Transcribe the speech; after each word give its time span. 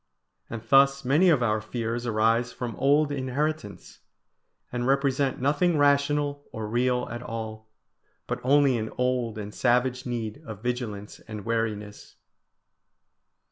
And 0.49 0.63
thus 0.67 1.05
many 1.05 1.29
of 1.29 1.43
our 1.43 1.61
fears 1.61 2.07
arise 2.07 2.51
from 2.51 2.75
old 2.77 3.11
inheritance, 3.11 3.99
and 4.71 4.87
represent 4.87 5.39
nothing 5.39 5.77
rational 5.77 6.43
or 6.51 6.67
real 6.67 7.07
at 7.11 7.21
all, 7.21 7.69
but 8.25 8.39
only 8.43 8.79
an 8.79 8.89
old 8.97 9.37
and 9.37 9.53
savage 9.53 10.07
need 10.07 10.41
of 10.43 10.63
vigilance 10.63 11.19
and 11.27 11.45
wariness. 11.45 12.15